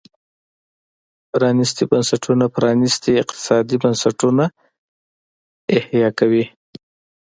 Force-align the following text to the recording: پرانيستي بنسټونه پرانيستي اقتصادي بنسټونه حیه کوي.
پرانيستي 1.31 1.83
بنسټونه 1.91 2.45
پرانيستي 2.55 3.11
اقتصادي 3.23 3.77
بنسټونه 3.83 4.45
حیه 5.89 6.09
کوي. 6.19 6.45